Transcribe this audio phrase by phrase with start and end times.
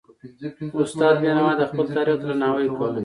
[0.83, 2.99] استاد بينوا د خپل تاریخ درناوی کاوه.